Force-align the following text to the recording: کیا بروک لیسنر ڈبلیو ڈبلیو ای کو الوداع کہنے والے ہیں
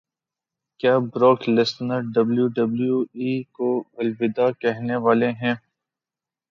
کیا 0.79 0.93
بروک 1.11 1.39
لیسنر 1.55 1.99
ڈبلیو 2.13 2.47
ڈبلیو 2.55 2.97
ای 3.19 3.31
کو 3.55 3.67
الوداع 3.99 4.49
کہنے 4.61 4.95
والے 5.05 5.29
ہیں 5.41 5.55